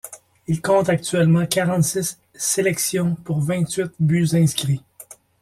Il 0.47 0.63
compte 0.63 0.89
actuellement 0.89 1.45
quarante-six 1.45 2.17
sélections 2.33 3.13
pour 3.23 3.39
vingt-huit 3.39 3.91
buts 3.99 4.29
inscrits. 4.33 4.81